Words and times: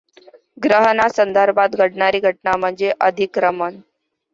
ग्रहणा 0.57 1.07
संदर्भात 1.09 1.75
घडणारी 1.75 2.19
घटना 2.19 2.55
म्हणजे 2.57 2.91
अधिक्रमण. 3.01 3.79